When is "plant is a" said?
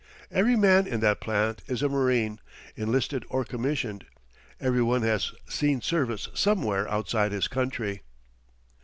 1.19-1.87